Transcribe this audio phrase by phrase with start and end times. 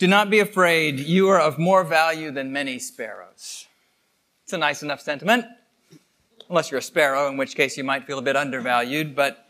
[0.00, 3.66] Do not be afraid, you are of more value than many sparrows.
[4.44, 5.44] It's a nice enough sentiment,
[6.48, 9.46] unless you're a sparrow, in which case you might feel a bit undervalued, but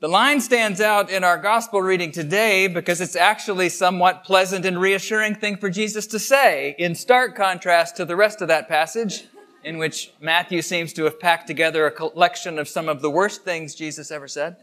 [0.00, 4.80] the line stands out in our gospel reading today because it's actually somewhat pleasant and
[4.80, 9.26] reassuring thing for Jesus to say, in stark contrast to the rest of that passage,
[9.62, 13.44] in which Matthew seems to have packed together a collection of some of the worst
[13.44, 14.56] things Jesus ever said.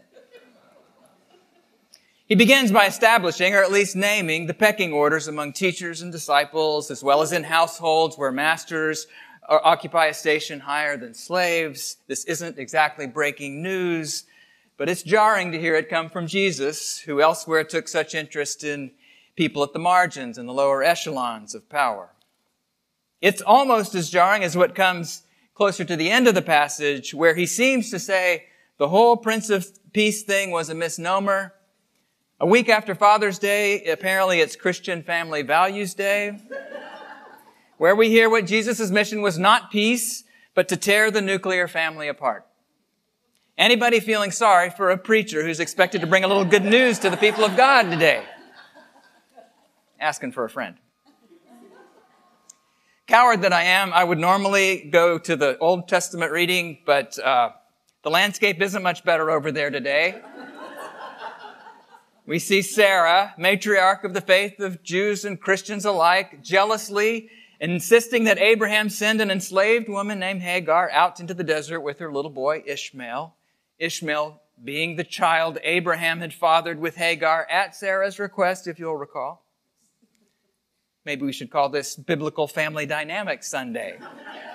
[2.26, 6.90] He begins by establishing, or at least naming, the pecking orders among teachers and disciples,
[6.90, 9.06] as well as in households where masters
[9.48, 11.98] occupy a station higher than slaves.
[12.08, 14.24] This isn't exactly breaking news,
[14.76, 18.90] but it's jarring to hear it come from Jesus, who elsewhere took such interest in
[19.36, 22.10] people at the margins and the lower echelons of power.
[23.20, 25.22] It's almost as jarring as what comes
[25.54, 28.46] closer to the end of the passage, where he seems to say
[28.78, 31.52] the whole Prince of Peace thing was a misnomer
[32.38, 36.38] a week after Father's Day, apparently it's Christian Family Values Day,
[37.78, 42.08] where we hear what Jesus' mission was not peace, but to tear the nuclear family
[42.08, 42.46] apart.
[43.56, 47.08] Anybody feeling sorry for a preacher who's expected to bring a little good news to
[47.08, 48.22] the people of God today?
[49.98, 50.76] Asking for a friend.
[53.06, 57.52] Coward that I am, I would normally go to the Old Testament reading, but uh,
[58.02, 60.20] the landscape isn't much better over there today
[62.26, 68.38] we see Sarah, matriarch of the faith of Jews and Christians alike, jealously insisting that
[68.38, 72.62] Abraham send an enslaved woman named Hagar out into the desert with her little boy
[72.66, 73.34] Ishmael.
[73.78, 79.44] Ishmael being the child Abraham had fathered with Hagar at Sarah's request, if you'll recall.
[81.04, 83.98] Maybe we should call this Biblical Family Dynamics Sunday.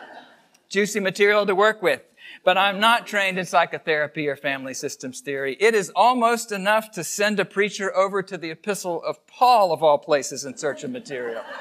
[0.70, 2.02] Juicy material to work with
[2.44, 5.56] but I'm not trained in psychotherapy or family systems theory.
[5.60, 9.84] It is almost enough to send a preacher over to the epistle of Paul, of
[9.84, 11.44] all places, in search of material.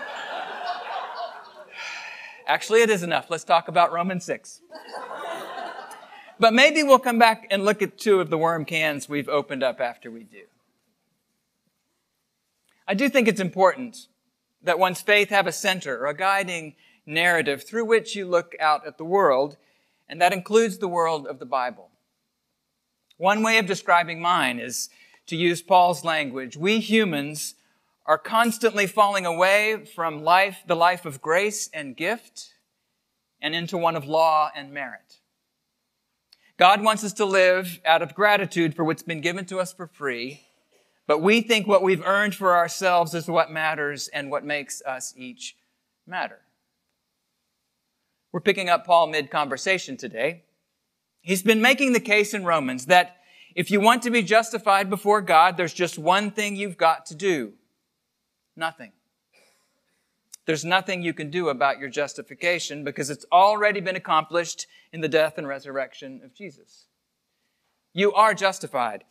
[2.47, 3.27] Actually, it is enough.
[3.29, 4.63] Let's talk about Romans 6.
[6.39, 9.63] But maybe we'll come back and look at two of the worm cans we've opened
[9.63, 10.45] up after we do.
[12.89, 14.09] I do think it's important
[14.63, 18.87] that one's faith have a center or a guiding narrative through which you look out
[18.87, 19.59] at the world
[20.11, 21.89] and that includes the world of the Bible.
[23.17, 24.91] One way of describing mine is
[25.29, 26.57] to use Paul's language.
[26.57, 27.55] We humans
[28.07, 32.55] are constantly falling away from life, the life of grace and gift,
[33.41, 35.21] and into one of law and merit.
[36.59, 39.87] God wants us to live out of gratitude for what's been given to us for
[39.87, 40.41] free,
[41.07, 45.15] but we think what we've earned for ourselves is what matters and what makes us
[45.17, 45.57] each
[46.05, 46.41] matter.
[48.33, 50.45] We're picking up Paul mid conversation today.
[51.21, 53.17] He's been making the case in Romans that
[53.55, 57.15] if you want to be justified before God, there's just one thing you've got to
[57.15, 57.55] do.
[58.57, 58.93] Nothing.
[60.47, 65.09] There's nothing you can do about your justification because it's already been accomplished in the
[65.09, 66.87] death and resurrection of Jesus.
[67.93, 69.05] You are justified.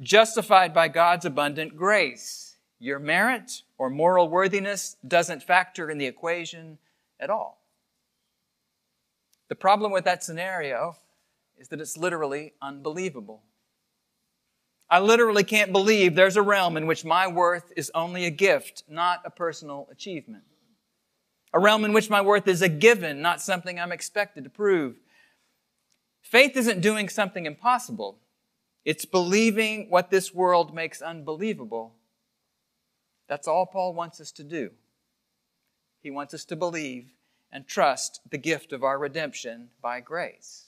[0.00, 2.56] Justified by God's abundant grace.
[2.78, 6.78] Your merit or moral worthiness doesn't factor in the equation
[7.18, 7.59] at all.
[9.50, 10.96] The problem with that scenario
[11.58, 13.42] is that it's literally unbelievable.
[14.88, 18.84] I literally can't believe there's a realm in which my worth is only a gift,
[18.88, 20.44] not a personal achievement.
[21.52, 25.00] A realm in which my worth is a given, not something I'm expected to prove.
[26.22, 28.20] Faith isn't doing something impossible.
[28.84, 31.96] It's believing what this world makes unbelievable.
[33.28, 34.70] That's all Paul wants us to do.
[36.02, 37.10] He wants us to believe
[37.52, 40.66] and trust the gift of our redemption by grace.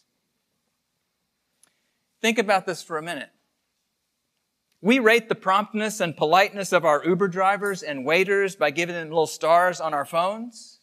[2.21, 3.31] Think about this for a minute.
[4.81, 9.09] We rate the promptness and politeness of our Uber drivers and waiters by giving them
[9.09, 10.81] little stars on our phones.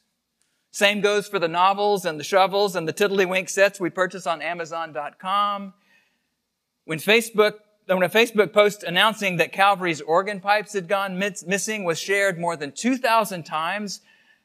[0.72, 4.42] Same goes for the novels and the shovels and the tiddlywink sets we purchase on
[4.42, 5.74] Amazon.com.
[6.86, 7.56] When Facebook,
[7.88, 12.56] when a Facebook post announcing that Calvary's organ pipes had gone missing was shared more
[12.56, 14.02] than 2,000 times,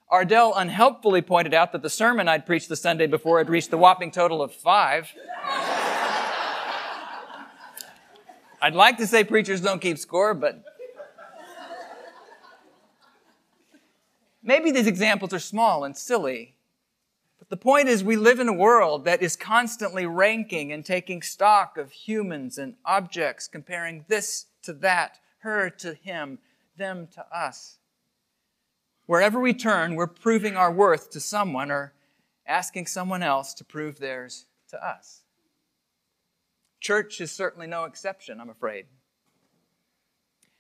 [0.09, 3.79] Ardell unhelpfully pointed out that the sermon I'd preached the Sunday before had reached the
[3.79, 5.11] whopping total of five.
[8.61, 10.63] I'd like to say preachers don't keep score, but
[14.43, 16.55] maybe these examples are small and silly,
[17.39, 21.21] but the point is we live in a world that is constantly ranking and taking
[21.21, 26.39] stock of humans and objects, comparing this to that, her to him,
[26.79, 27.77] them to us.
[29.07, 31.93] Wherever we turn, we're proving our worth to someone or
[32.47, 35.23] asking someone else to prove theirs to us.
[36.81, 38.87] Church is certainly no exception, I'm afraid.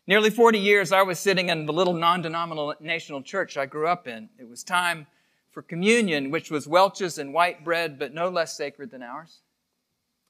[0.06, 4.06] Nearly 40 years I was sitting in the little non denominational church I grew up
[4.06, 4.29] in.
[4.38, 5.06] It was time
[5.50, 9.40] for communion, which was Welch's and white bread, but no less sacred than ours.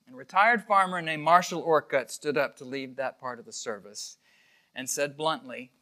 [0.07, 3.53] And a retired farmer named Marshall Orcutt stood up to lead that part of the
[3.53, 4.19] service
[4.75, 5.73] and said bluntly,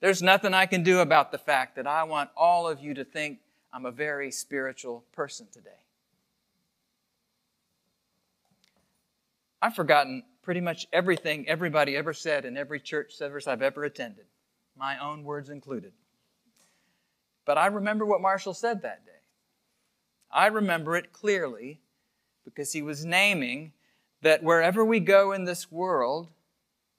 [0.00, 3.04] There's nothing I can do about the fact that I want all of you to
[3.04, 3.40] think
[3.72, 5.70] I'm a very spiritual person today.
[9.60, 14.26] I've forgotten pretty much everything everybody ever said in every church service I've ever attended,
[14.76, 15.92] my own words included.
[17.44, 19.12] But I remember what Marshall said that day.
[20.30, 21.80] I remember it clearly
[22.44, 23.72] because he was naming
[24.22, 26.28] that wherever we go in this world,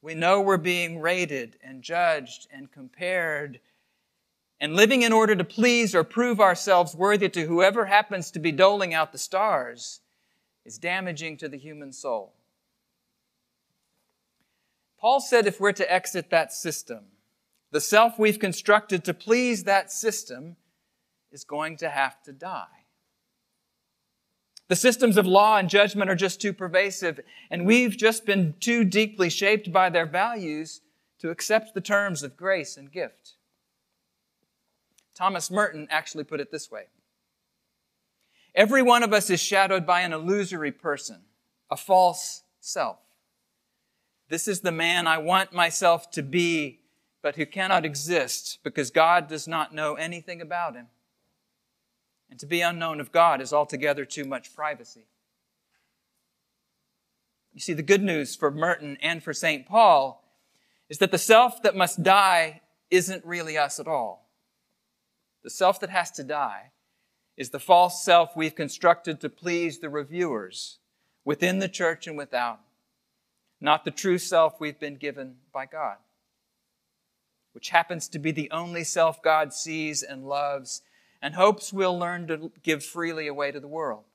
[0.01, 3.59] we know we're being rated and judged and compared.
[4.61, 8.51] And living in order to please or prove ourselves worthy to whoever happens to be
[8.51, 10.01] doling out the stars
[10.65, 12.33] is damaging to the human soul.
[14.99, 17.05] Paul said if we're to exit that system,
[17.71, 20.57] the self we've constructed to please that system
[21.31, 22.78] is going to have to die.
[24.69, 27.19] The systems of law and judgment are just too pervasive,
[27.49, 30.81] and we've just been too deeply shaped by their values
[31.19, 33.33] to accept the terms of grace and gift.
[35.15, 36.83] Thomas Merton actually put it this way
[38.53, 41.21] Every one of us is shadowed by an illusory person,
[41.71, 42.99] a false self.
[44.29, 46.79] This is the man I want myself to be,
[47.23, 50.87] but who cannot exist because God does not know anything about him.
[52.29, 55.05] And to be unknown of God is altogether too much privacy.
[57.53, 59.65] You see, the good news for Merton and for St.
[59.65, 60.23] Paul
[60.89, 64.29] is that the self that must die isn't really us at all.
[65.43, 66.71] The self that has to die
[67.37, 70.79] is the false self we've constructed to please the reviewers
[71.23, 72.59] within the church and without
[73.61, 75.97] not the true self we've been given by God,
[77.53, 80.81] which happens to be the only self God sees and loves
[81.21, 84.05] and hopes we'll learn to give freely away to the world.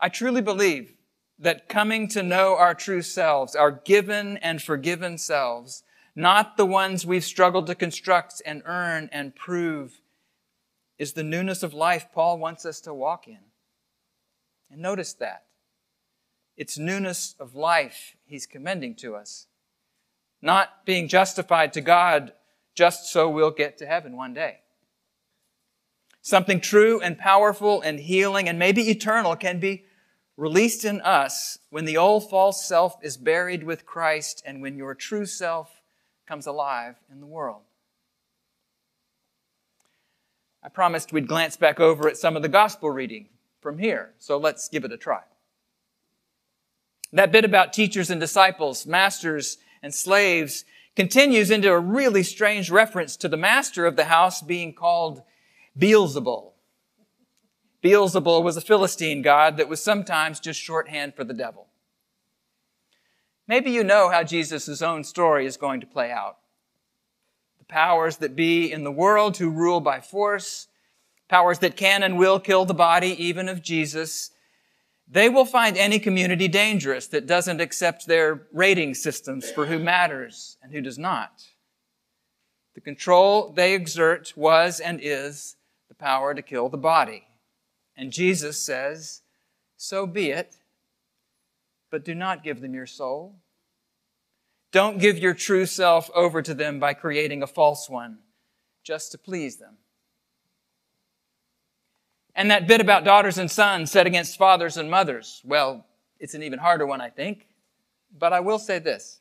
[0.00, 0.94] I truly believe
[1.38, 5.82] that coming to know our true selves, our given and forgiven selves,
[6.14, 10.00] not the ones we've struggled to construct and earn and prove,
[10.98, 13.38] is the newness of life Paul wants us to walk in.
[14.70, 15.44] And notice that.
[16.56, 19.46] It's newness of life he's commending to us.
[20.40, 22.32] Not being justified to God
[22.76, 24.58] just so we'll get to heaven one day.
[26.20, 29.84] Something true and powerful and healing and maybe eternal can be
[30.36, 34.94] released in us when the old false self is buried with Christ and when your
[34.94, 35.82] true self
[36.26, 37.62] comes alive in the world.
[40.62, 43.28] I promised we'd glance back over at some of the gospel reading
[43.60, 45.22] from here, so let's give it a try.
[47.12, 50.64] That bit about teachers and disciples, masters and slaves,
[50.96, 55.22] continues into a really strange reference to the master of the house being called
[55.78, 56.52] Beelzebul.
[57.84, 61.68] Beelzebul was a Philistine god that was sometimes just shorthand for the devil.
[63.46, 66.38] Maybe you know how Jesus' own story is going to play out.
[67.58, 70.66] The powers that be in the world who rule by force,
[71.28, 74.30] powers that can and will kill the body even of Jesus,
[75.08, 80.56] they will find any community dangerous that doesn't accept their rating systems for who matters
[80.62, 81.44] and who does not.
[82.74, 85.56] The control they exert was and is
[85.88, 87.24] the power to kill the body.
[87.96, 89.22] And Jesus says,
[89.76, 90.56] So be it,
[91.90, 93.36] but do not give them your soul.
[94.72, 98.18] Don't give your true self over to them by creating a false one
[98.82, 99.78] just to please them.
[102.36, 105.86] And that bit about daughters and sons set against fathers and mothers, well,
[106.20, 107.48] it's an even harder one, I think.
[108.16, 109.20] But I will say this.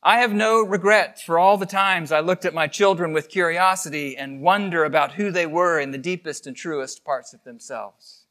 [0.00, 4.16] I have no regret for all the times I looked at my children with curiosity
[4.16, 8.24] and wonder about who they were in the deepest and truest parts of themselves.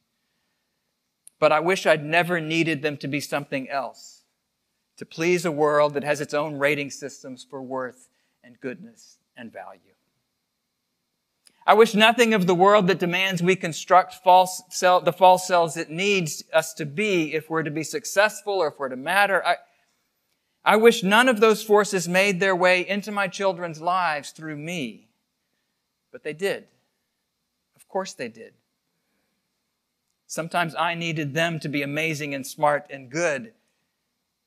[1.39, 4.21] But I wish I'd never needed them to be something else
[4.97, 8.07] to please a world that has its own rating systems for worth
[8.43, 9.79] and goodness and value.
[11.65, 15.89] I wish nothing of the world that demands we construct false the false selves it
[15.89, 19.45] needs us to be if we're to be successful or if we're to matter.
[19.45, 19.57] I,
[20.65, 25.07] I wish none of those forces made their way into my children's lives through me.
[26.11, 26.67] But they did.
[27.75, 28.53] Of course they did.
[30.27, 33.53] Sometimes I needed them to be amazing and smart and good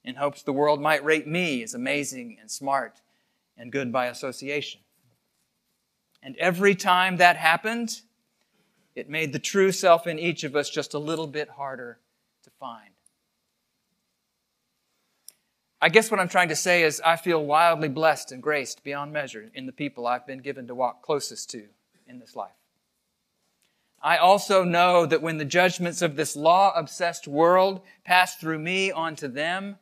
[0.05, 3.01] in hopes the world might rate me as amazing and smart
[3.57, 4.81] and good by association.
[6.27, 8.01] And every time that happened,
[8.97, 12.01] it made the true self in each of us just a little bit harder
[12.43, 12.91] to find.
[15.81, 19.13] I guess what I'm trying to say is I feel wildly blessed and graced beyond
[19.13, 21.63] measure in the people I've been given to walk closest to
[22.09, 22.57] in this life.
[24.03, 28.91] I also know that when the judgments of this law obsessed world pass through me
[28.91, 29.77] onto them,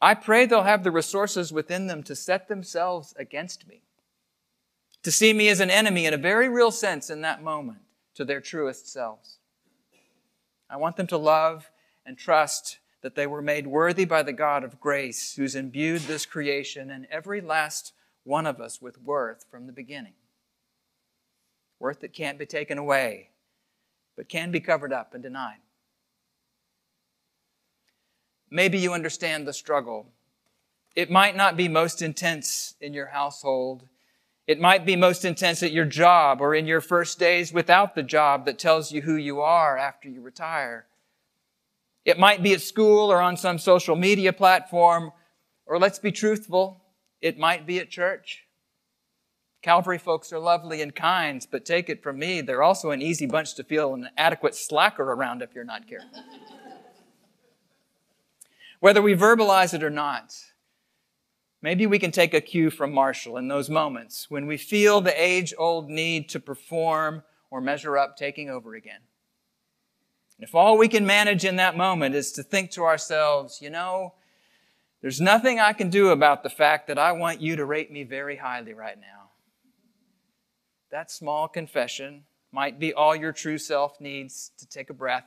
[0.00, 3.82] I pray they'll have the resources within them to set themselves against me,
[5.02, 7.80] to see me as an enemy in a very real sense in that moment
[8.14, 9.38] to their truest selves.
[10.68, 11.70] I want them to love
[12.04, 16.26] and trust that they were made worthy by the God of grace who's imbued this
[16.26, 17.92] creation and every last
[18.24, 20.12] one of us with worth from the beginning.
[21.78, 23.30] Worth that can't be taken away,
[24.16, 25.60] but can be covered up and denied.
[28.50, 30.06] Maybe you understand the struggle.
[30.94, 33.84] It might not be most intense in your household
[34.50, 38.02] it might be most intense at your job or in your first days without the
[38.02, 40.86] job that tells you who you are after you retire.
[42.04, 45.12] It might be at school or on some social media platform,
[45.66, 46.82] or let's be truthful,
[47.20, 48.48] it might be at church.
[49.62, 53.26] Calvary folks are lovely and kind, but take it from me, they're also an easy
[53.26, 56.24] bunch to feel an adequate slacker around if you're not careful.
[58.80, 60.34] Whether we verbalize it or not,
[61.62, 65.22] Maybe we can take a cue from Marshall in those moments when we feel the
[65.22, 69.00] age old need to perform or measure up taking over again.
[70.38, 73.68] And if all we can manage in that moment is to think to ourselves, you
[73.68, 74.14] know,
[75.02, 78.04] there's nothing I can do about the fact that I want you to rate me
[78.04, 79.30] very highly right now.
[80.90, 85.26] That small confession might be all your true self needs to take a breath.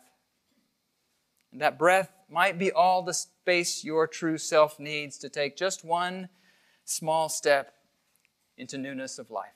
[1.51, 5.85] And that breath might be all the space your true self needs to take just
[5.85, 6.27] one
[6.83, 7.75] small step
[8.57, 9.53] into newness of life.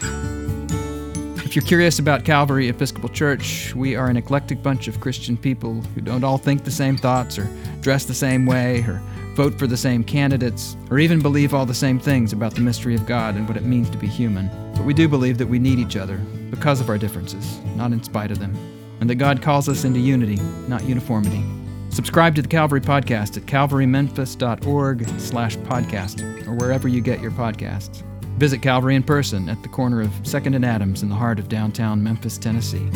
[0.00, 1.36] Amen.
[1.44, 5.80] If you're curious about Calvary Episcopal Church, we are an eclectic bunch of Christian people
[5.94, 7.48] who don't all think the same thoughts or
[7.80, 9.00] dress the same way or
[9.34, 12.94] vote for the same candidates or even believe all the same things about the mystery
[12.94, 14.50] of God and what it means to be human.
[14.74, 16.18] But we do believe that we need each other
[16.50, 18.56] because of our differences, not in spite of them
[19.02, 20.36] and that God calls us into unity,
[20.68, 21.44] not uniformity.
[21.90, 28.04] Subscribe to the Calvary Podcast at calvarymemphis.org slash podcast or wherever you get your podcasts.
[28.38, 31.48] Visit Calvary in person at the corner of 2nd and Adams in the heart of
[31.48, 32.88] downtown Memphis, Tennessee.